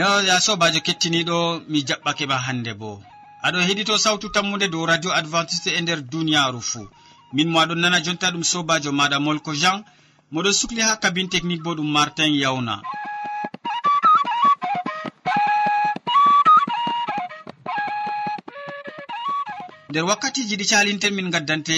[0.00, 1.38] yo ya sobajo kettiniɗo
[1.70, 2.90] mi jaɓɓake ma hande bo
[3.46, 6.86] aɗo heɗito sawtu tammude dow radio adventiste e nder duniyaru fuu.
[7.34, 9.78] Min mo aɗon nana jonta ɗum sobajo maɗa molko jean.
[10.32, 12.74] Moɗon sukli ha kabine technique bo ɗum martin yawna
[19.90, 21.76] nder wakkatiji ɗi calinten min gaddante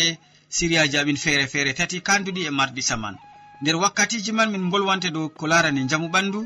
[0.56, 3.16] siriyaji amin feere feere tati kanduɗi e marɗi saman.
[3.62, 6.40] Nder wakkatiji man min bolwante dow ko larani jamu ɓandu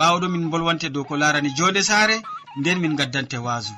[0.00, 2.16] ɓawo min bolwante dow ko larani jonde saare
[2.58, 3.74] nden min gaddante waasu.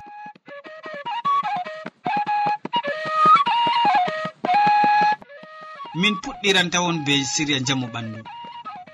[6.01, 8.19] Min puɗɗiranta won be siriya jamu ɓandu.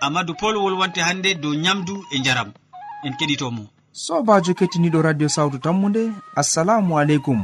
[0.02, 2.49] Amadou pol wolwante hannde dow nyamdu e njaram.
[3.05, 3.63] En keɗitomo.
[3.93, 6.02] Sobajo kettiniɗo radio sawtu tammude
[6.35, 7.39] assalamu aleykum.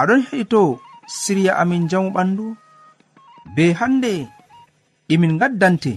[0.00, 0.60] Aɗon heɗito
[1.06, 2.44] siriya amin jamu ɓandu
[3.54, 4.28] be hannde e
[5.08, 5.92] ɗimin gaddante.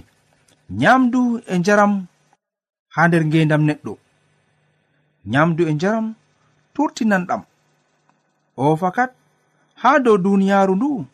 [0.82, 1.94] Nyamdu e njaram
[2.94, 3.94] ha nder ngendam neɗɗo.
[5.32, 6.08] Nyamdu e njaram
[6.74, 7.42] turtinan ɗam
[8.58, 9.12] o fakat
[9.82, 11.06] ha dow duniyaaru ndu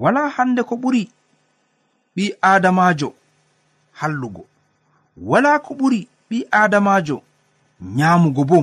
[0.00, 1.02] wala hande ko ɓuri
[2.16, 3.08] ɓi adamajo
[3.98, 4.44] hallugo.
[5.16, 7.22] Wala ko ɓuri ɓi adamajo
[7.80, 8.58] nyamugo bo.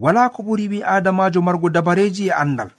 [0.00, 2.70] Wala ko ɓuri ɓi adamajo margo dabareji e andal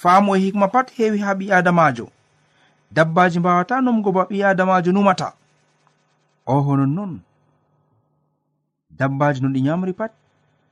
[0.00, 2.06] faamu e hikma pat heewi ha ɓi adamajo
[2.90, 5.32] dabbaji mbawata numgo ba ɓi adamajo numata.
[6.52, 7.12] o honon non.
[8.98, 10.12] Dabbaji no ɗi nyamri pat.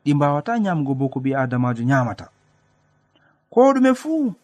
[0.05, 2.27] Ɗi mbawata nyamugo bo ko ɓi adamajo nyamata.
[3.53, 4.35] Ko ɗume fuu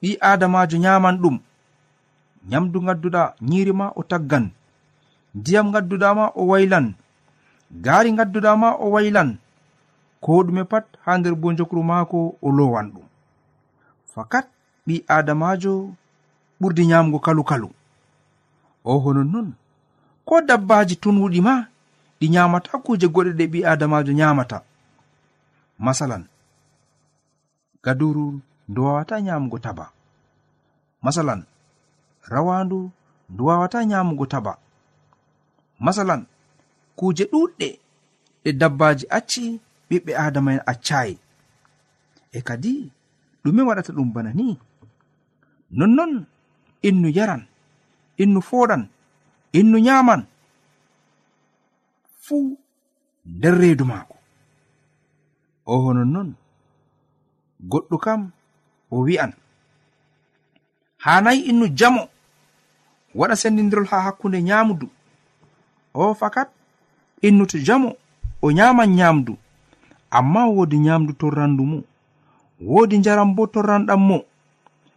[0.00, 1.36] ɓi adamajo nyaman ɗum.
[2.48, 4.46] Nyamdu gadduɗa nyiri ma o taggan.
[5.34, 6.86] Ndiyam gadduɗama o waylan.
[7.84, 9.30] Gaari gadduɗama o waylan.
[10.20, 13.06] Ko ɗume pat ha nder bo jokru maako o lowan ɗum.
[14.14, 14.46] Fakat
[14.86, 15.72] ɓi adamajo
[16.60, 17.68] ɓurdi nyamgo kalu kalu
[18.84, 19.48] o honon non.
[20.26, 21.54] ko dabbaji tunwuɗi ma
[22.18, 24.58] ɗi nyamata kuje goɗe ɗe ɓi adamajo nyamata
[25.78, 26.24] masalan
[27.84, 29.90] gaduru ndu wawata nyamugo taba.
[31.02, 31.44] Masalan
[32.28, 32.90] rawandu
[33.30, 34.52] ndu wawata nyamugo taba.
[35.80, 36.22] Masalan
[36.96, 37.68] kuje ɗuɗɗe
[38.44, 39.60] ɗe dabbaji acci
[39.90, 41.14] ɓiɓɓe adama en accayi
[42.32, 42.72] e kadi
[43.44, 44.46] ɗume waɗata ɗum bana ni
[45.78, 46.12] nonnon
[46.88, 47.42] innu yaran
[48.22, 48.82] innu foɗan
[49.58, 50.22] innu nyaman
[52.24, 52.58] fuu
[53.26, 54.16] nder reedu maako.
[55.66, 56.34] O hononnon
[57.70, 58.20] goɗɗo kam
[58.90, 59.32] o wi'an.
[61.04, 62.02] Hanayi innu jamo
[63.14, 64.86] waɗa sendidirol ha hakkunde nyaamdu
[65.94, 66.48] o fakat
[67.26, 67.90] innu to jamo
[68.42, 69.32] o nyaman nyaamdu
[70.10, 71.78] amma woodi nyaamdu torrandu mo
[72.60, 74.18] woodi njaram bo torranɗam mo.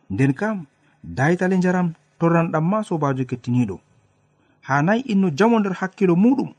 [0.10, 0.66] Nden kam
[1.04, 1.88] daytale njaram
[2.20, 3.76] torranɗam ma sobajo kettiniɗo
[4.68, 6.50] hanayi innu jamo nder hakkilo muɗum.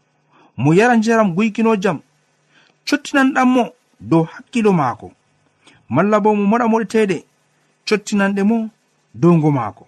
[0.56, 1.98] Mo yara njaram guykino jam.
[2.88, 3.62] Cottinan ɗanmo
[4.00, 5.06] dow hakkilo maako.
[5.94, 7.16] Malla bo mo moɗa moɗeteɗe
[7.86, 8.56] cottinanɗe mo
[9.20, 9.84] dowgo maako.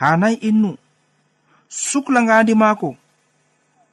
[0.00, 0.70] Hanayi innu
[1.68, 2.88] sukla ngandi maako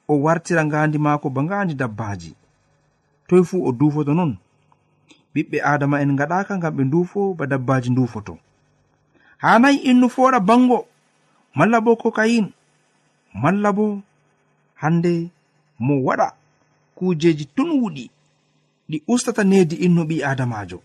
[0.08, 2.32] o wartira ngandi maako ba ngandi dabbaji
[3.28, 4.32] toy fuu o dufoto non.
[5.34, 8.38] Ɓiɓɓe adama en gaɗaka ngam ɓe ndufo ba dabbaji ndufoto
[9.38, 10.78] hanayi innu fooɗa bango
[11.54, 12.46] malla bo kokayin
[13.42, 13.86] malla bo
[14.80, 15.12] hande
[15.84, 16.28] mo waɗa
[16.96, 18.04] kujeji tun wuɗi
[18.88, 20.78] ɗi ustata nedi inno ɓi adamajo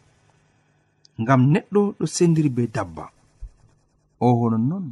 [1.21, 3.05] ngam neɗɗo ɗo sendiri be dabba.
[4.19, 4.85] O honon non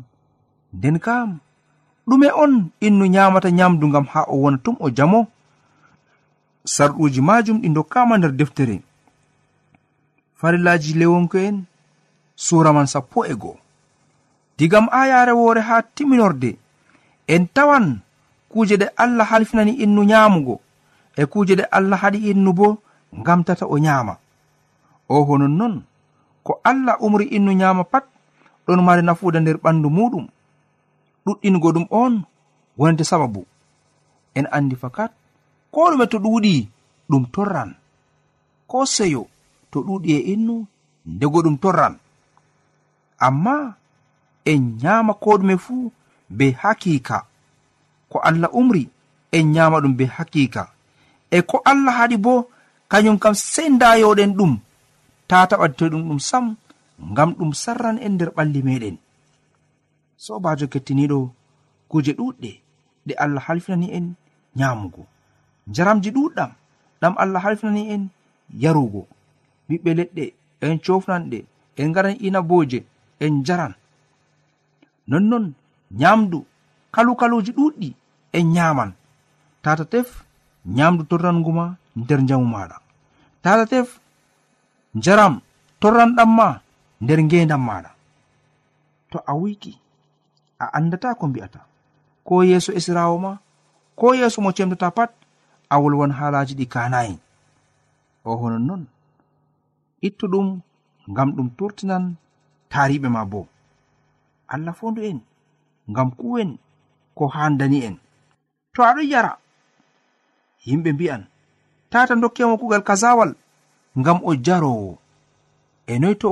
[0.74, 1.30] nden kam
[2.08, 2.54] ɗume on
[2.88, 5.20] innu nyamata nyamdu ngam ha o wona tum o jamo
[6.74, 8.78] sarɗuji majum ɗi dokkama nder deftere.
[10.40, 11.58] Farillaji lewonko en
[12.36, 13.58] suraman sappo e goo.
[14.58, 16.52] Digam ayare wore ha timinorde
[17.34, 18.02] en tawan
[18.52, 20.56] kuje ɗe allah halfinani innu nyamugo
[21.16, 22.68] e kuje ɗe allah haɗi innu bo
[23.20, 24.18] ngam tata o nyama.
[25.10, 25.76] O honon non
[26.46, 28.06] ko allah umri innu nyama pat
[28.66, 30.26] ɗon mari nafuuda nder ɓandu muɗum.
[31.26, 32.14] Ɗuɗɗingo ɗum on
[32.78, 33.46] wonde sababu.
[34.38, 35.12] En andi fakat
[35.72, 36.54] ko ɗume to ɗuuɗi
[37.10, 37.70] ɗum torran.
[38.68, 39.28] Ko seyo
[39.72, 40.56] to ɗuuɗi e innu
[41.06, 41.94] ndego ɗum torran.
[43.20, 43.76] Amma
[44.46, 45.92] en nyama ko ɗume fuu
[46.30, 47.29] be hakika.
[48.10, 48.90] ko allah umri
[49.32, 50.64] en nyama ɗum be hakika
[51.32, 52.34] e ko allah haɗi bo
[52.92, 54.54] kañum kam sei ndayoɗen ɗum
[55.28, 56.56] ta taɓatte ɗum sam
[57.12, 58.98] ngam ɗum sarran en nder ɓalli meɗen
[60.18, 61.18] sobajo kettiniɗo
[61.90, 62.52] kuje ɗuɗɗe
[63.06, 64.06] ɗe allah halfinani en
[64.58, 65.04] nyamugo
[65.76, 66.52] jaramji ɗuɗɗam
[67.02, 68.04] ɗam allah halfinani en
[68.64, 69.08] yarugo.
[69.70, 70.24] Ɓiɓɓe leɗɗe
[70.62, 71.40] en cofnanɗe
[71.78, 72.80] en ngaran inaboje
[73.20, 73.74] en jaran
[75.08, 75.54] nonnon
[75.92, 76.46] nyamdu
[76.94, 77.90] kalukaluji ɗuɗɗi
[78.38, 78.92] en nyaman.
[79.64, 80.24] Tata tef
[80.66, 81.66] nyamdu torrangu ma
[81.96, 82.78] nder jamu maɗa.
[83.44, 84.00] Tata tef
[84.96, 85.34] njaram
[85.82, 86.48] torranɗam ma
[87.02, 87.90] nder ngendam maɗa.
[89.12, 89.74] To a wiki
[90.60, 91.60] a andata ko mbi'ata.
[92.26, 93.32] Ko yeeso esirawo ma
[94.00, 95.12] ko yeeso mo cemtata pat
[95.70, 97.16] a wolwan haalaji ɗi kanayi
[98.26, 98.84] o honon non
[100.08, 100.48] ittu ɗum
[101.12, 102.04] ngam ɗum turtinan
[102.72, 103.42] tariɓe ma bo
[104.54, 105.20] allah fondu en
[105.92, 106.50] ngam kuwen
[107.20, 107.96] ko handani en.
[108.74, 109.32] To aɗo yara.
[110.66, 111.24] Yimɓe mbi'an
[111.92, 113.32] tata dokkemo kugal kazawal
[114.00, 114.92] ngam o jarowo
[115.88, 116.28] e noy to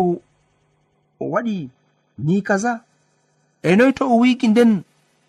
[1.19, 1.55] o waɗi
[2.25, 2.73] ni kaza?
[3.63, 4.71] E noy to o wiki nden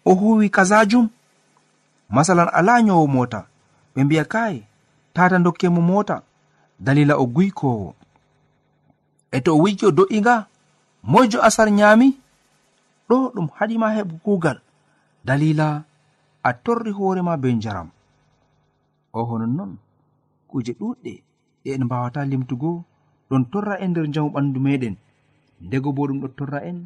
[0.05, 1.07] o huwi kazajum
[2.15, 3.41] masalan ala nyowo mota
[3.95, 4.57] ɓe mbi'a kai
[5.15, 6.17] tata dokkemo mota
[6.85, 7.95] dalila o guykowo
[9.31, 10.47] e to o wiki o do'inga
[11.11, 12.09] moyjo asar nyami
[13.09, 14.59] ɗo ɗum haɗima heɓu kugal
[15.27, 15.85] dalila
[16.43, 17.89] a torri hoorema be njaram.
[19.13, 19.73] O honon non
[20.49, 21.13] kuje ɗuɗɗe
[21.63, 22.85] ɗe en mbawata limtugo
[23.29, 24.97] ɗon torra en nder njamu ɓandu meɗen.
[25.67, 26.79] Ndego bo ɗum ɗo torra en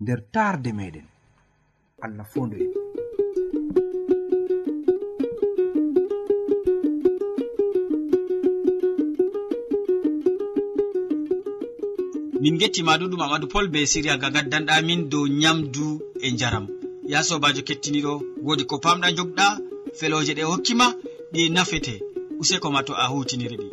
[0.00, 1.06] nder tarde meɗen.
[2.04, 2.70] Allah fondu en.
[12.40, 15.86] Min gettima ɗuɗum amadou pol be siriya gagaddanɗamin dow nyamdu
[16.26, 16.77] e njaram.
[17.12, 18.12] ya sobajo kettiniɗo
[18.46, 19.46] wodi ko pamɗa jogɗa
[19.98, 20.86] feloje ɗe hokkima
[21.32, 21.94] ɗi nafete.
[22.40, 23.68] Useko ma to a hutiniri ɗi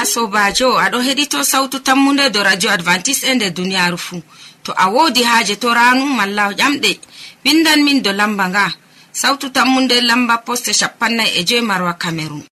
[0.00, 4.22] ya sobajo aɗo heɗito sautu tammude do radio advantice e nder duniyaru fuu.
[4.64, 6.90] To a wodi haaje to ranu malla ƴamɗe
[7.44, 8.64] windan min do lamba nga.
[9.12, 12.42] Sautu tammude lamba poste shapannai e joyi marwa camerun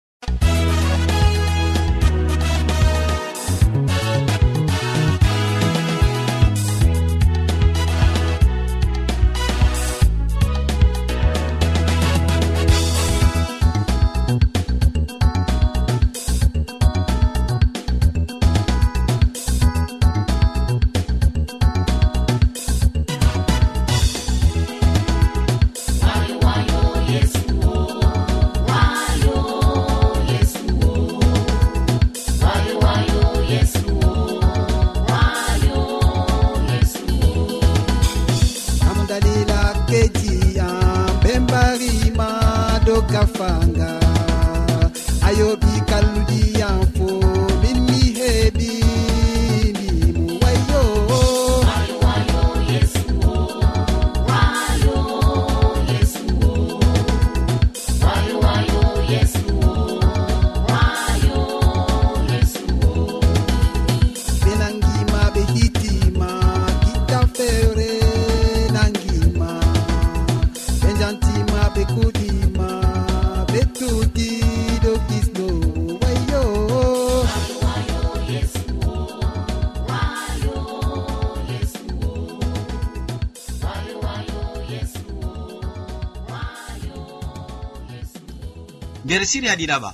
[89.31, 89.91] siriya ɗiɗaɓa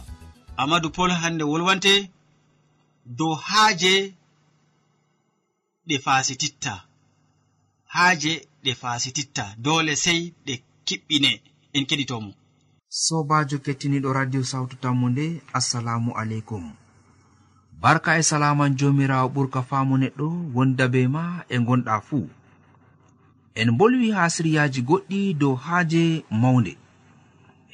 [0.60, 1.92] amadou pol hande wolwante
[3.18, 3.94] dow haaje
[5.88, 6.74] ɗe fasititta
[7.94, 8.32] haaje
[8.64, 10.54] ɗe fasititta dole sey ɗe
[10.86, 11.30] kiɓɓine
[11.76, 12.30] en keɗitomo.
[13.04, 15.24] Sobajo kettiniɗo radio sawtu tammu nde
[15.58, 16.64] assalamu aleykum.
[17.82, 21.22] Barka e salaman jomirawo ɓurka faamu neɗɗo wonda be ma
[21.54, 22.28] e gonɗa fuu.
[23.60, 26.02] En bolwi ha siryaji goɗɗi dow haaje
[26.42, 26.72] mawnde.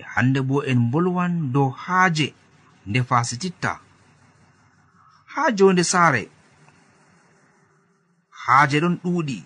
[0.00, 2.28] e hande bo en bolwan dow haaje
[2.86, 3.72] nde fasititta.
[5.32, 6.22] Ha jonde saare
[8.42, 9.38] haaje ɗon ɗuuɗi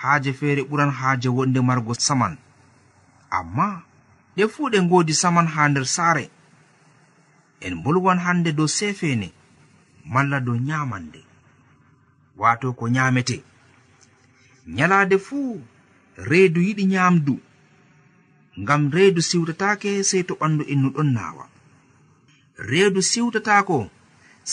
[0.00, 2.34] haaje feere ɓuran haaje wonde margo saman.
[3.38, 3.66] Amma
[4.36, 6.24] ɗe fuu ɗe ngoodi saman ha nder saare
[7.66, 9.28] en bolwan hande dow sefene
[10.12, 11.20] malla dow nyamande
[12.40, 13.36] wato ko nyamete
[14.76, 15.62] nyalaade fuu
[16.28, 17.34] reedu yiɗi nyaamdu.
[18.62, 21.44] ngam reedu siwtatake sey to ɓandu innu ɗon naawa.
[22.70, 23.78] Reedu siwtatako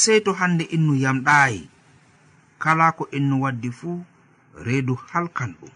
[0.01, 1.61] sey to hande innu yamɗaayi.
[2.63, 3.97] Kala ko innu waddi fuu
[4.65, 5.71] reedu halkan ɗum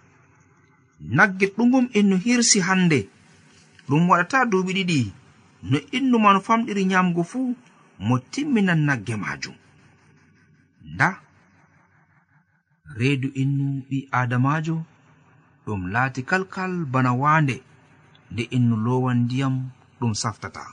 [1.18, 3.00] nagge ɗugum innu hirsi hande
[3.88, 5.00] ɗum waɗata duuɓi ɗiɗi
[5.70, 7.56] no innu man famɗiri nyamgo fuu
[8.06, 9.56] mo timminan nagge majum
[10.94, 11.10] nda
[12.98, 14.76] reedu innu ɓi adamajo
[15.66, 17.56] ɗum laati kalkal bana waande.
[18.32, 19.56] nde innu lowan ndiyam
[20.00, 20.64] ɗum saftata.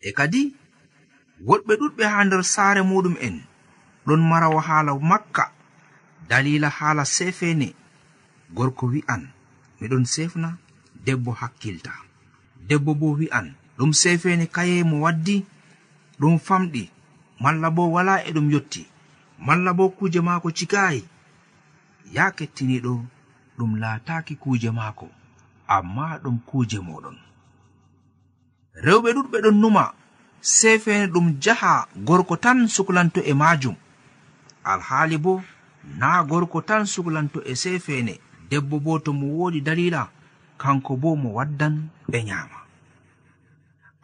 [0.00, 0.42] E kadi
[1.46, 3.36] woɗɓe ɗuɗɓe ha nder saare muɗum'en
[4.06, 5.44] ɗon marawo haala makka
[6.28, 7.68] dalila haala sefene
[8.56, 9.22] gorko wi'an
[9.80, 10.48] miɗon sefna
[11.04, 11.92] debbo hakkilta.
[12.68, 13.46] Debbo bo wi'an
[13.78, 15.36] ɗum sefene kaye mo waddi
[16.20, 16.82] ɗum famɗi
[17.42, 18.82] malla bo wala e ɗum yotti
[19.46, 21.00] malla bo kuje maako cikayi
[22.14, 22.92] ya kettiniɗo
[23.56, 25.06] ɗum laataki kuje maako.
[25.66, 27.16] amma ɗum kuje moɗon
[28.84, 29.84] rewɓe ɗuɗɓe ɗon numa
[30.40, 33.76] sefene ɗum jaha gorko tan suklanto e majum.
[34.64, 35.42] Alhaali bo
[35.98, 40.08] na gorko tan suklanto e sefene debbo bo to mo woodi dalila
[40.58, 42.58] kanko bo mo waddan ɓe nyama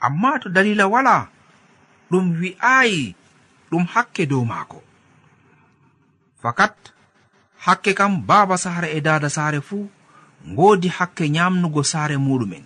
[0.00, 1.28] amma to dalila wala
[2.10, 3.14] ɗum wi'ayi
[3.70, 4.82] ɗum hakke dow maako.
[6.42, 6.74] Fakat
[7.64, 9.90] hakke kam baaba sahara e dada saare fuu
[10.48, 12.64] ngoodi hakke nyamnugo saare muɗumen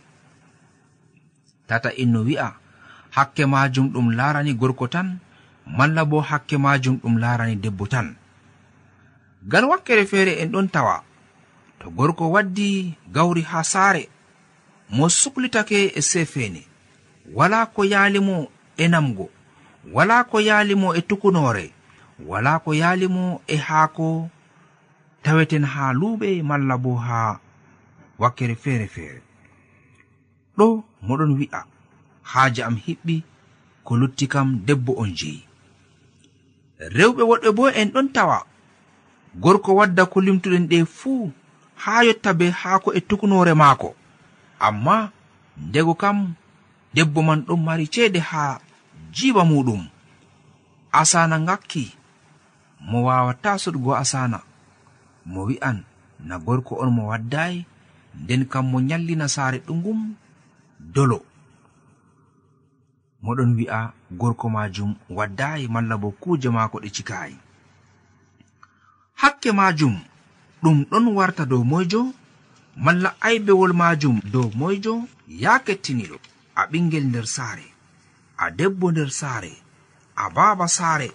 [1.66, 2.52] tata inno wi'a
[3.10, 5.18] hakke majum ɗum larani gorko tan
[5.66, 8.16] malla bo hakke majum ɗum larani debbo tan.
[9.46, 11.02] Ngal wakkere feere en ɗon tawa
[11.78, 14.08] to gorko waddi gawri ha saare
[14.90, 16.62] mo suklitake e sefene
[17.34, 19.30] wala ko yalimo e namgo
[19.92, 21.72] wala ko yalimo e tukunore
[22.26, 24.30] wala ko yalimo e haako
[25.22, 27.40] taweten ha luuɓe malla bo ha
[28.18, 29.20] wakkere feere feere.
[30.56, 30.66] Ɗo
[31.06, 31.60] moɗon wi'a
[32.30, 33.22] haaje am hiɓɓi
[33.84, 35.40] ko lutti kam debbo on jeyi.
[36.96, 38.38] Rewɓe woɗɓe bo en ɗon tawa.
[39.42, 41.32] Gorko wadda ko limtuɗen ɗe fuu
[41.82, 43.88] haa yotta be haako e tuknore maako.
[44.66, 44.96] Amma
[45.66, 46.34] ndego kam
[46.94, 48.60] debbo man ɗon mari ceede haa
[49.14, 49.82] jiiba muɗum.
[50.92, 51.84] Asana ngakki
[52.88, 54.38] mo wawata soɗugo asana
[55.26, 55.78] mo wi'an
[56.26, 57.66] na gorko on mo waddayi
[58.22, 60.00] nden kam mo nyallina saare ɗungum
[60.94, 61.18] dolo.
[63.22, 67.36] Moɗon wi'a gorko majum waddayi malla bo kuje maako ɗe cikayi
[69.20, 69.96] hakke majum
[70.62, 72.00] ɗum ɗon warta dow moyjo
[72.84, 74.94] malla aybewol majum dow moyjo
[75.42, 76.16] ya kettiniɗo
[76.54, 77.66] a ɓingel nder saare
[78.36, 79.52] a debbo nder saare
[80.16, 81.08] a baba saare.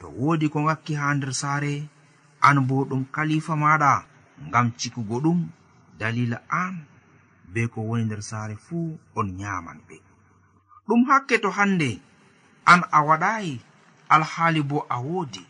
[0.00, 1.72] To wodi ko ngakki ha nder saare
[2.40, 3.92] an bo ɗum kalifa maɗa
[4.48, 5.38] ngam cikugo ɗum
[6.00, 6.74] dalila an
[7.52, 9.96] be ko woni nder saare fuu on nyaman ɓe.
[10.86, 11.90] Ɗum hakke to hannde
[12.72, 13.52] an a waɗayi
[14.14, 15.42] alhaali bo a woodi.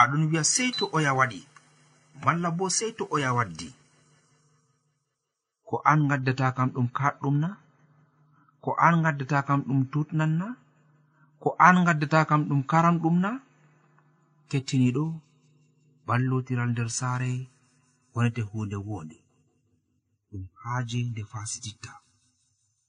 [0.00, 1.40] Aɗon wi'a sey to oya waɗi
[2.24, 3.68] malla bo sey to oya waddi.
[5.68, 7.50] Ko an gaddata kam ɗum kaɗɗum na?
[8.64, 10.46] Ko an gaddata kam ɗum tutnan na?
[11.42, 13.30] Ko an gaddata kam ɗum karam ɗum na?
[14.50, 15.04] Kettiniɗo
[16.06, 17.30] ballotiral nder saare
[18.14, 19.16] wonete hunde wonde
[20.30, 21.92] ɗum haaje nde fasititta.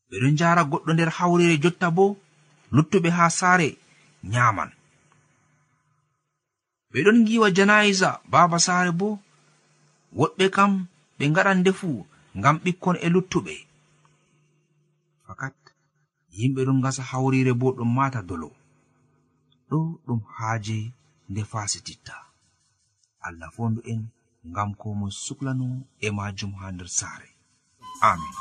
[0.07, 2.05] Ɓe ɗon njara goɗɗo nder hawrire jotta bo
[2.75, 3.67] luttuɓe haa saare
[4.31, 4.69] nyaman.
[6.91, 9.07] Ɓe ɗon giwa janaiza baaba saare bo
[10.19, 10.71] woɗɓe kam
[11.17, 11.89] ɓe ngaɗan ndefu
[12.37, 13.55] ngam ɓikkon e luttuɓe.
[15.25, 15.55] Fakat
[16.37, 18.49] yimɓe ɗon gasa hawrire bo ɗum mata dolo.
[19.69, 20.77] Ɗo ɗum haaje
[21.29, 22.15] nde fasititta.
[23.25, 24.01] Allah fondu en.
[24.49, 25.67] ngam ko mo suklano
[26.01, 27.29] e majum ha nder saare.
[28.01, 28.35] Amin.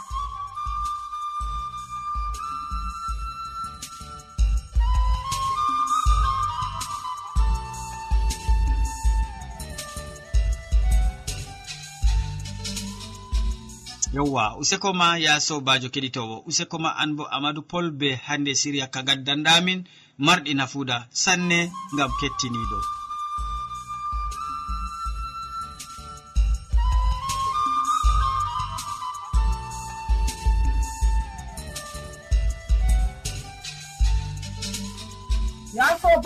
[14.14, 16.42] Yewwa useko ma ya sobajo keɗitowo.
[16.48, 19.84] Useko ma an bo amadou pol be hande siriya ka gaddanɗamin
[20.18, 21.58] marɗi nafuda sanne
[21.94, 22.97] ngam kettiniɗo.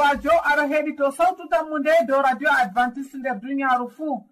[0.03, 4.25] sobajo ara heɗito sawtu tammu nde dow radio adventiste nder duniyaaru fuu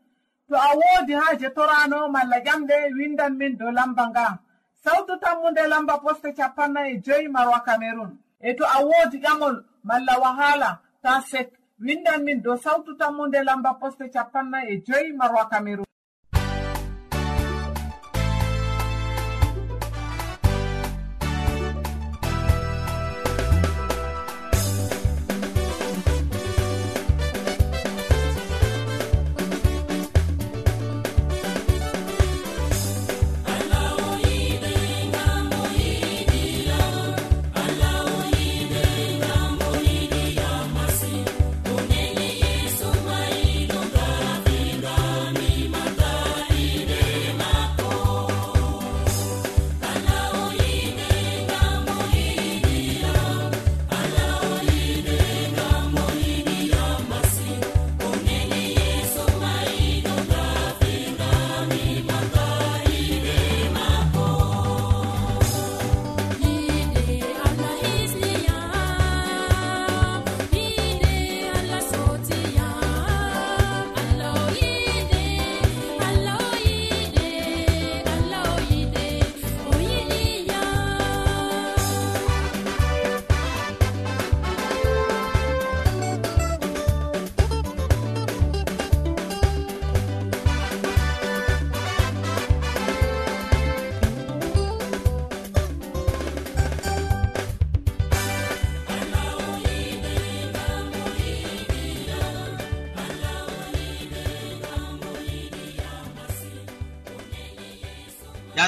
[0.49, 4.39] to a woodi haaje torano malla ƴamɗe windan min dow lamba nga.
[4.85, 10.19] Sawtu tammunde lamba poste capanna e joyi marwa camerun e to a woodi ƴamol malla
[10.21, 11.53] wahala ta sek.
[11.81, 15.85] Windan min dow sawtu tammunde lamba poste capanna e joyi marwa camerun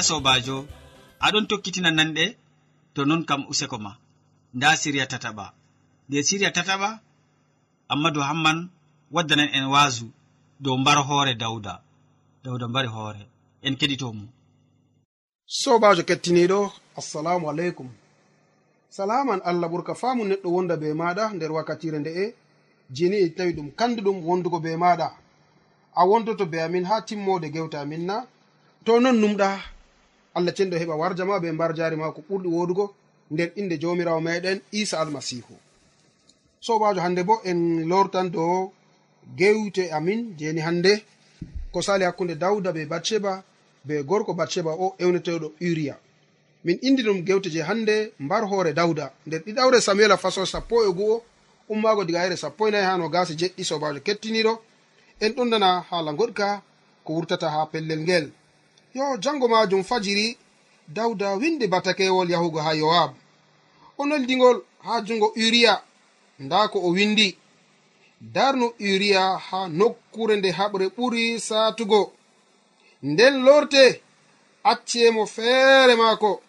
[0.09, 0.57] sobajo
[1.25, 2.25] aɗon tokkitina nanɗe
[2.93, 3.91] to non kam useko ma.
[4.55, 5.45] Nda siriya tataɓa.
[6.07, 6.89] Nde siriya tataɓa
[7.93, 8.57] ammadu hamman
[9.15, 10.05] waddanan en waasu
[10.63, 11.73] dow mbar hoore dawda
[12.43, 13.23] dawda mbari hoore.
[13.65, 14.25] En keɗitomo.
[15.61, 16.59] Sobajo kettiniɗo
[16.99, 17.89] assalamu aleykum.
[18.95, 22.25] Salaman allah ɓurka faamu neɗɗo wonda be maɗa nder wakkatire nde'e
[22.95, 25.07] jini tawi ɗum kanduɗum wondugo be maɗa.
[25.95, 28.15] A wondoto be amin ha timmode gewte amin na
[28.85, 29.49] to non numɗa
[30.35, 32.85] allah cenɗo heɓa warja ma be mbar jari ma ko ɓurɗi wodugo
[33.31, 35.55] nder inde jomirawo meɗen isa almasihu
[36.65, 38.71] sobajo hande bo en lortan dow
[39.37, 41.03] gewte amin jeni hande
[41.71, 43.43] ko sali hakkunde dawda be batsheba
[43.85, 45.95] be gorko batsheba o ewneteɗo uria
[46.63, 50.91] min indi ɗum gewte je hande mbar hoore dawda nder ɗiɗawre samuela façon sappo e
[50.97, 51.23] gu'o
[51.69, 54.53] ummago diga here sappo e nayi hano gasi jeɗɗi sobajo kettiniɗo
[55.19, 56.61] en ɗon dana haala goɗka
[57.03, 58.31] ko wurtata ha pellel ngel.
[58.93, 60.37] yo jango majum fajiri
[60.87, 63.11] dawda windi batakewol yahugo ha yowab
[63.97, 65.81] o noldigol ha jungo uriya
[66.39, 67.37] nda ko o windi.
[68.21, 72.13] Darnu uriya ha nokkure nde haɓre ɓuri satugo.
[73.03, 74.01] Nden lorte
[74.63, 76.41] accemo feere maako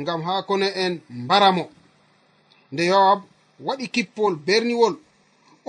[0.00, 1.64] ngam ha kone en mbaramo.
[2.72, 3.20] Nde yowab
[3.66, 4.94] waɗi kippol berniwol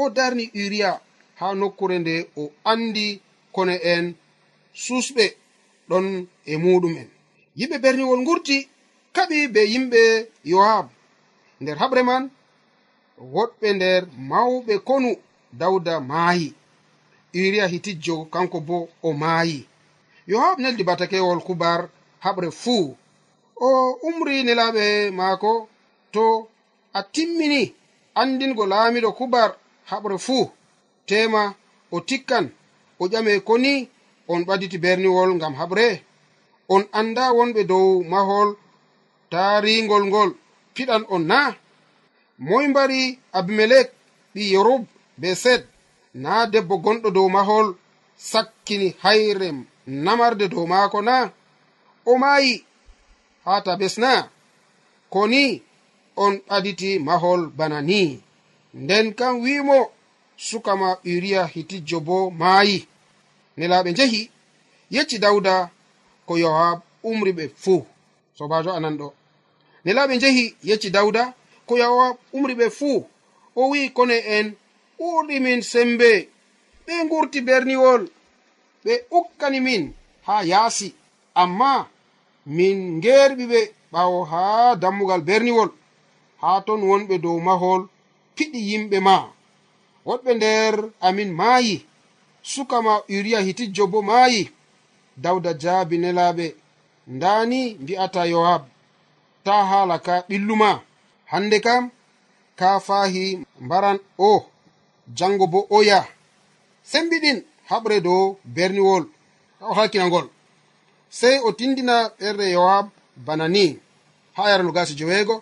[0.02, 0.92] o darni uriya
[1.40, 3.22] ha nokkure nde o andi
[3.56, 4.06] kone en
[4.84, 5.26] susɓe.
[5.90, 6.06] ɗon
[6.46, 7.10] e muɗum'en
[7.58, 8.58] yimɓe berniwol ngurti
[9.16, 10.02] kaɓi be yimɓe
[10.52, 10.86] yoab
[11.62, 12.24] nder haɓre man
[13.36, 15.10] woɗɓe nder mawɓe konu
[15.60, 16.48] dawda maayi.
[17.34, 19.58] Uriya hitijjo kanko bo o maayi.
[20.32, 21.80] Yoab neldi batakewol kubar
[22.24, 22.96] haɓre fuu.
[23.68, 23.70] O
[24.08, 24.84] umri nelaɓe
[25.20, 25.52] maako
[26.14, 26.24] to
[26.94, 27.62] a timmini
[28.22, 29.50] andingo laamiɗo kubar
[29.90, 30.44] haɓre fuu.
[31.10, 31.42] Tema
[31.92, 32.46] o tikkan
[33.02, 33.74] o ƴame koni
[34.32, 35.88] on ɓaditi berniwol ngam haɓre
[36.74, 38.50] on anda wonɓe dow mahol
[39.32, 40.30] taringol ngol
[40.76, 41.40] piɗan on na
[42.48, 43.02] moy mbari
[43.38, 43.88] abimelek
[44.34, 44.84] ɓi yorub
[45.22, 45.62] be sed
[46.24, 47.68] na debbo gonɗo dow mahol
[48.30, 49.48] sakkini hayre
[50.06, 51.16] namarde dow maako na
[52.10, 52.54] o maayi
[53.46, 54.12] ha tabes na
[55.14, 55.44] koni
[56.24, 58.02] on ɓaditi mahol bana ni.
[58.74, 59.80] Nden kam wimo
[60.48, 62.78] sukama uriya hitijjo bo maayi.
[63.58, 64.22] nelaɓe njehi
[64.96, 65.54] yecci dawda
[66.28, 66.78] ko yohab
[67.10, 67.82] umri ɓe fuu.
[68.38, 69.08] Sobajo anan ɗo.
[69.86, 71.24] Nelaɓe njehi yecci dawda
[71.68, 72.98] ko yohab umri ɓe fuu.
[73.60, 74.48] O wi'i kone en
[75.00, 76.10] ɓurɗi min sembe
[76.86, 78.02] ɓe ngurti berniwol
[78.86, 79.84] ɓe ukkani min
[80.28, 80.88] haa yaasi.
[81.42, 81.72] Amma
[82.46, 83.60] min ngerɓi ɓe
[83.94, 85.70] ɓawo haa dammugal berniwol.
[86.42, 87.82] Haa ton wonɓe dow mahol
[88.36, 89.16] piɗi yimɓe ma.
[90.08, 90.74] Woɗɓe nder
[91.08, 91.76] amin maayi.
[92.42, 94.50] sukama uriya hitijjo bo maayi
[95.18, 96.56] dawda jaabi nelaaɓe.
[97.08, 98.64] Ndani mbi'ata yowab
[99.44, 100.70] ta haala ka ɓilluma
[101.32, 101.84] hande kam
[102.60, 103.26] ka faahi
[103.60, 104.46] mbaran o
[105.18, 106.00] jango bo oya
[106.84, 109.04] sembiɗin haɓre dow berniwol
[109.62, 110.28] o halkinagol
[111.20, 112.86] sey o tindina ɓerɗe yowab
[113.26, 113.80] bana ni.
[114.36, 115.36] Ha yarano gasi joweego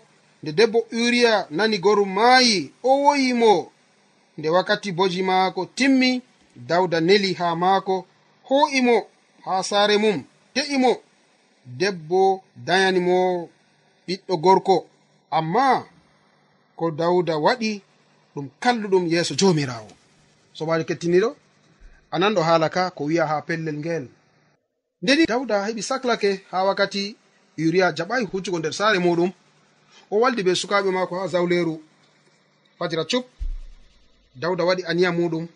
[0.43, 3.71] nde debbo uriya nani goru maayi o woyimo
[4.37, 6.21] nde wakkati boji maako timmi
[6.67, 8.05] dawda neli ha maako
[8.49, 9.07] ho'imo
[9.45, 10.91] ha saare mum te'imo
[11.65, 13.49] debbo dayanimo
[14.07, 14.77] ɓiɗɗo gorko.
[15.31, 15.85] Amma
[16.75, 17.81] ko dawda waɗi
[18.33, 19.91] ɗum kalluɗum yeeso joomirawo
[20.53, 21.29] sobajo kettiniɗo
[22.11, 24.05] anan ɗo haala ka ko wi'a ha pellel ngel.
[25.01, 27.15] Ndeni dawda heɓi saklake ha wakkati
[27.57, 29.31] uriya jaɓayi huccugo nder saare muɗum.
[30.11, 31.75] O waldi be sukaɓe maako ha zawleru
[32.77, 33.25] fajira cup.
[34.35, 35.47] Dawda waɗi aniya muɗum.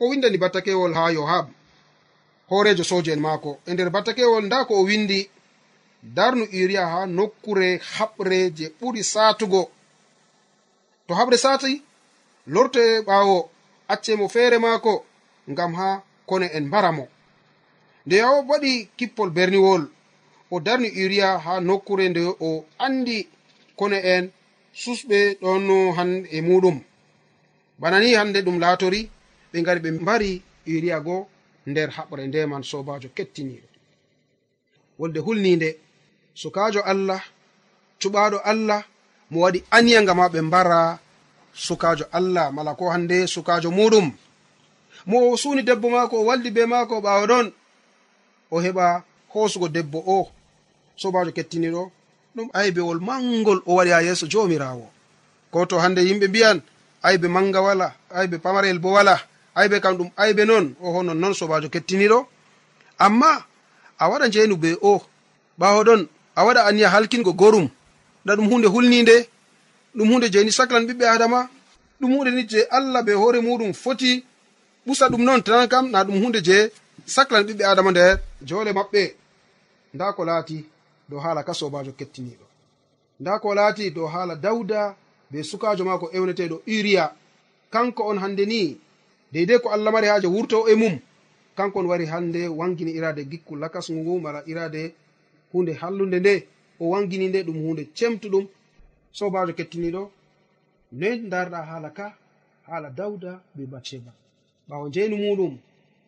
[0.00, 1.46] o windani battakewol ha yohab
[2.50, 3.58] horejo soje en maako.
[3.66, 5.30] E nder battakewol nda ko o windi
[6.02, 9.62] darnu uria ha nokkure haɓre je ɓuri satugo
[11.06, 11.82] to haɓre sati
[12.46, 13.36] lorte ɓawo
[13.88, 15.04] accemo feere maako
[15.50, 17.04] ngam ha kone en mbara mo.
[18.06, 19.82] Nde o waɗi kippol berniwol
[20.50, 23.28] o darni uria ha nokkure nde o andi
[23.78, 24.24] kone en
[24.82, 25.64] susɓe ɗon
[25.96, 26.76] han e muɗum.
[27.78, 29.10] Bana ni hande ɗum laatori
[29.54, 30.30] ɓe ngari ɓe mbari
[30.66, 31.16] uria go
[31.70, 33.68] nder haɓre ndeman sobajo kettiniɗo.
[34.98, 35.68] Wolde hulninde
[36.40, 37.22] sukajo allah
[38.00, 38.82] cuɓaɗo allah
[39.30, 40.78] mo waɗi aniya ngam ma ɓe mbara
[41.66, 44.06] sukajo allah mala ko hande sukajo muɗum.
[45.08, 47.46] Mo o suni debbo maako o waldi be maako ɓawo ɗon
[48.50, 48.86] o heɓa
[49.32, 50.30] hoosugo debbo o
[51.00, 51.82] sobajo kettiniɗo.
[52.34, 54.86] Ɗum aybewol mangol o waɗi ha yeeso jomirawo.
[55.52, 56.58] Ko to hande yimɓe mbiyan
[57.06, 59.14] aybe manga wala aybe pamarel bo wala.
[59.54, 62.18] aybe kam ɗum aybe noon o honon noon sobajo kettiniɗo.
[62.98, 63.30] Amma
[63.98, 65.02] a waɗa njeynu be o
[65.60, 66.00] ɓawo ɗon
[66.36, 67.68] a waɗa aniya halkingo gorum.
[68.24, 69.28] Na ɗum hunde hulninde
[69.96, 71.48] ɗum hunde jeni saclan ɓiɓɓe adama
[72.00, 74.24] ɗum hunde ni je allah be hoore muɗum foti
[74.86, 76.70] ɓusa ɗum noon tan kam na ɗum hunde je
[77.06, 79.02] saclan ɓiɓɓe adama nder jole maɓɓe.
[79.94, 80.64] Nda ko laati
[81.08, 82.44] dow haala ka sobajo kettiniɗo.
[83.20, 84.96] Nda ko laati dow haala dawda
[85.30, 87.12] be sukajo maako ewneteɗo uriya
[87.70, 88.78] kanko on hande ni
[89.34, 90.94] deydei ko allah mari haaje wurto e mum.
[91.56, 94.94] Kanko on wari hande wangini irade gikku lakas ngu ngu mala irade
[95.52, 96.34] hunde hallunde nde.
[96.80, 98.46] O wangini nde ɗum hunde cemtuɗum
[99.12, 100.02] sobajo kettiniɗo
[100.92, 102.06] noy darɗa haala ka
[102.66, 104.12] haala dawda be batseba
[104.68, 105.52] ɓawo jeynu muɗum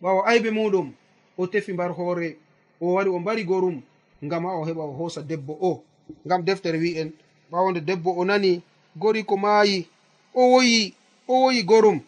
[0.03, 0.93] ɓawo aybe muɗum
[1.39, 2.37] o tefi mbar hoore
[2.81, 3.83] o wari o mbari gorum
[4.25, 5.83] ngam ha o heɓa o hoosa debbo o
[6.27, 7.13] ngam deftere wi'en.
[7.51, 8.63] Ɓawonde debbo o nani
[8.97, 9.87] gori ko maayi
[10.35, 10.95] o woyi
[11.29, 12.01] o woyi gorum.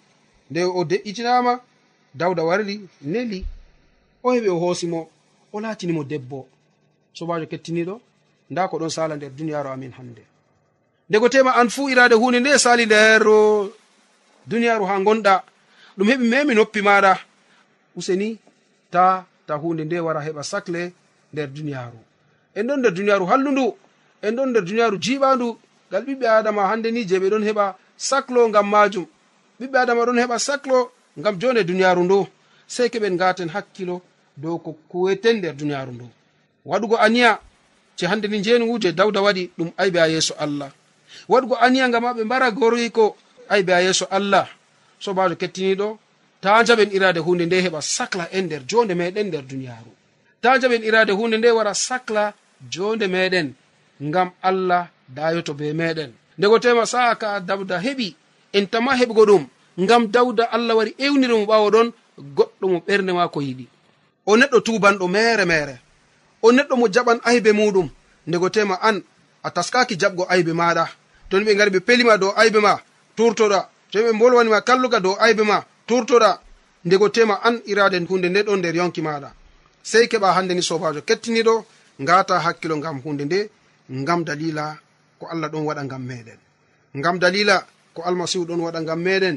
[0.51, 1.61] nde o de'itinama
[2.15, 3.41] dawda warli neli
[4.25, 5.01] o heɓi o hoosimo
[5.53, 6.41] o laatinimo debbo.
[7.17, 7.95] Sobajo kettiniɗo
[8.51, 10.23] nda ko ɗon sala nder duniyaru amin hannde.
[11.09, 13.23] Ndego tema an fuu irade hunde nde sali nder
[14.51, 15.35] duniyaru ha gonɗa
[15.97, 17.13] ɗum heɓi memi noppi maɗa
[17.99, 18.29] useni
[18.93, 20.93] ta ta hunde nde wara heɓa sacle
[21.33, 21.99] nder duniyaru
[22.59, 23.67] en ɗon nder duniyaru hallundu
[24.23, 25.49] en ɗon nder duniyaru jiɓandu
[25.89, 27.65] ngal ɓiɓɓe adama hande ni je ɓe ɗon heɓa
[27.97, 29.07] saclo ngam majum
[29.61, 30.79] ɓiɓɓe adama ɗon heɓa saclo
[31.19, 32.19] ngam jonde duniyaaru ndo
[32.75, 33.97] sey keɓen ngaten hakkilo
[34.43, 36.07] dow ko kuweten nder duniyaaru ndo
[36.71, 37.41] waɗugo aniya
[37.99, 40.71] je hande ni njeengu je dawda waɗi ɗum aybe ha yeeso allah.
[41.29, 43.17] Waɗugo aniya ngam ha ɓe mbara goriko
[43.49, 44.47] aybe ha yeeso allah.
[45.01, 45.99] Sobajo kettiniɗo
[46.41, 49.91] ta jaɓen irade hunde nde heɓa sacla en nder jonde meɗen nder duniyaaru.
[50.43, 52.35] Ta jaɓen irade hunde nde wara sacla
[52.71, 53.49] jonde meɗen
[54.03, 58.15] ngam allah dayoto be meɗen ndego tema sa'a ka dabda heɓi
[58.53, 59.45] en tama heɓugo ɗum
[59.81, 61.89] ngam dawda allah wari ewniri mo ɓawo ɗon
[62.37, 63.67] goɗɗo mo ɓernde ma ko yiɗi.
[64.27, 65.75] O neɗɗo tubanɗo mere mere.
[66.43, 67.89] O neɗɗo mo jaɓan aybe muɗum.
[68.27, 69.03] Ndego tema an
[69.43, 70.85] a taskaki jaɓgo aybe maɗa.
[71.31, 72.79] Toni ɓe gari ɓe pelima dow aybe ma
[73.17, 73.69] turtoɗa.
[73.91, 76.41] Toni ɓe bolwanima kalluga dow aybe ma turtoɗa.
[76.85, 79.31] Ndego tema an irade hunde nde ɗon nder yonki maɗa.
[79.83, 81.65] Sey keɓa hande ni sobajo kettiniɗo
[82.03, 83.51] ngata hakkilo ngam hunde nde
[83.91, 84.77] ngam dalila
[85.19, 86.39] ko allah ɗon waɗa ngam meɗen.
[86.99, 87.67] Ngam dalila
[87.99, 89.37] ko almasihu ɗon waɗa ngam meɗen.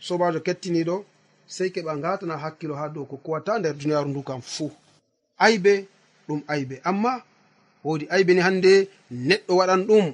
[0.00, 1.04] Sobajo kettiniɗo
[1.46, 4.70] sei keɓa ngatana hakkilo ha dow ko kuwata nder duniyaru ndu kam fuu.
[5.38, 5.86] Aybe
[6.28, 6.80] ɗum aybe.
[6.84, 7.22] Amma
[7.84, 8.88] wodi aybe ni hande
[9.28, 10.06] neɗɗo waɗan ɗum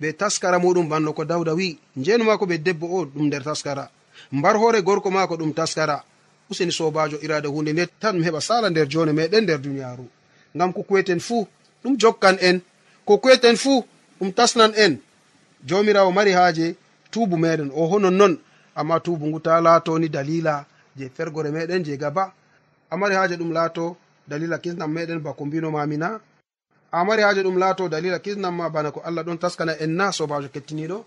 [0.00, 3.90] be taskara muɗum banno ko dawda wi njenu mako be debbo o ɗum nder taskara.
[4.32, 6.04] Mbar hoore gorko mako ɗum taskara.
[6.50, 10.06] Useni sobajo irade hunde nde tan ɗum heɓa sala nder jone meɗen nder duniyaru
[10.56, 11.46] ngam ko kuweten fuu
[11.82, 12.60] ɗum jokkan en.
[13.06, 13.84] Ko kuweten fuu
[14.20, 14.98] ɗum tasnan en.
[15.66, 16.76] Jomirawo mari haaje
[17.10, 18.34] tubu meɗen o oho nonnon
[18.74, 20.64] amma tubu ngu ta laatoni dalila
[20.96, 22.32] je fergore meɗen je gaba.
[22.90, 23.96] Amari haaje ɗum laato
[24.28, 26.20] dalila kisnam meɗen bako mbinomami na
[26.92, 30.48] amari haaje ɗum laato dalila kisnam ma bana ko allah ɗon taskana en na sobajo
[30.48, 30.98] kettiniɗo.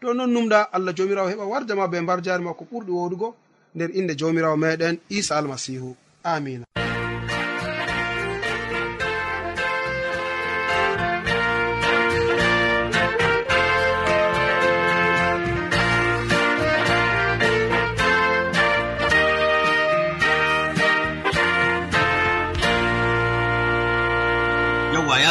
[0.00, 3.28] To non numɗa allah jomirawo heɓa warjama be mbar jari ma ko ɓurɗi woɗugo.
[3.74, 5.96] Nder inde jomirawo meɗen isa almasihu.
[6.24, 6.64] Amina.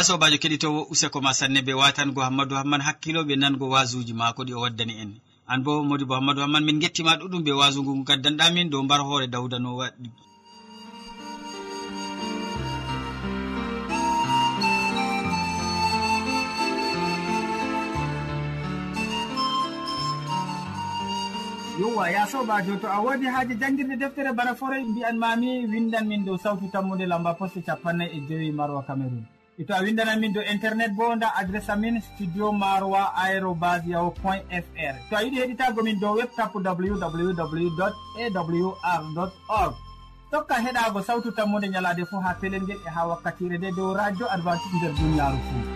[0.05, 4.53] sobajo keɗitowo useko ma sanne ɓe watango hammadou hamman hakkilo ɓe nango wasuji mako ɗi
[4.53, 5.11] o waddani en.
[5.47, 9.01] An bo modi bo hammadou hamman min gettima ɗuɗum ɓe wasungu ngu gaddanɗamin dow mbar
[9.01, 10.09] hoore dawda no waɗi.
[21.79, 26.25] Yowa ya sobajo to a wodi haaji jangguirde deftere bana forey mbiyan mami windan min
[26.25, 29.25] dow sawtu tammude lamba poste capannay e joyi marwa cameron
[29.57, 34.11] e to a windanan min dow internet bo nda adresse amin studio maroa aérobas yahu
[34.21, 34.95] point fr.
[35.09, 39.75] To a yiɗi heɗitagomin dow webtapu www awr org.
[40.31, 44.25] Tokka heɗago sawtu tammude ñalade fo ha pelel ngel e ha wakkatire nde dow radio
[44.31, 45.74] advantice nder duniyaru fou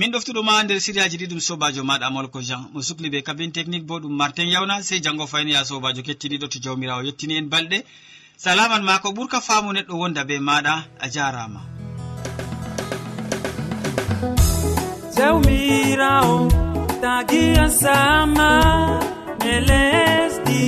[0.00, 2.62] min ɗoftuɗoma nder siriyaji ɗi ɗum sobajo maɗa molko jean.
[2.72, 6.46] Mo sukli ɓe kabin technique bo ɗum martin yawna sey janngo fayni ya sobajo kettiniɗo
[6.48, 7.78] to jawmirawo yettini en balɗe.
[8.36, 11.60] Salaman ma ko ɓurka faamu neɗɗo wonda be maɗa a jarama.
[15.16, 16.36] Jawmirawo
[17.02, 18.48] tagiyan sama
[19.52, 20.64] e lesdi.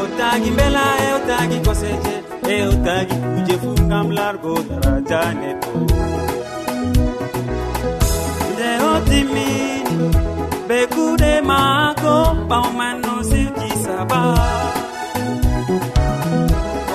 [0.00, 2.14] O tagi mbela e o tagi koseje
[2.52, 5.57] e o tagi kuje fu gam largo daraja neɗɗo
[9.08, 9.86] timmin
[10.68, 12.14] be kuɗe maako
[12.50, 14.20] ɓawman no sewti saba.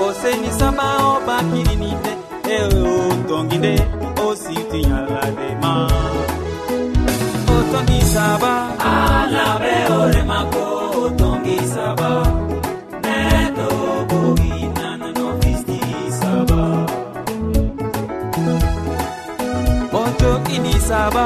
[0.03, 2.13] O seni saba o bakirinide
[2.55, 2.57] e
[2.91, 2.95] o
[3.29, 3.57] tongi
[4.25, 5.73] o siwti yallade ma.
[7.53, 8.53] O tongi saba
[8.93, 10.63] alaɓe ore mako
[11.01, 12.09] o tongi saba.
[13.05, 13.67] Neɗo
[14.09, 15.79] bogi nanano fisti
[16.19, 16.61] saba.
[19.99, 21.25] O joɗini saba